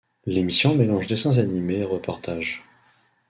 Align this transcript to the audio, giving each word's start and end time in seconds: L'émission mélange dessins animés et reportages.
L'émission 0.25 0.73
mélange 0.73 1.05
dessins 1.05 1.37
animés 1.37 1.81
et 1.81 1.83
reportages. 1.83 2.65